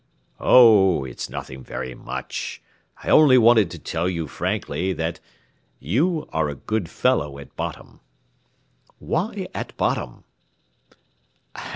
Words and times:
"Oh, 0.39 1.05
it 1.05 1.19
is 1.21 1.29
nothing 1.29 1.63
very 1.63 1.93
much. 1.93 2.59
I 3.03 3.09
only 3.11 3.37
wanted 3.37 3.69
to 3.69 3.77
tell 3.77 4.09
you 4.09 4.25
frankly 4.27 4.93
that 4.93 5.19
you 5.77 6.27
are 6.33 6.49
a 6.49 6.55
good 6.55 6.89
fellow 6.89 7.37
at 7.37 7.55
bottom." 7.55 7.99
"Why 8.97 9.47
at 9.53 9.77
bottom?" 9.77 10.23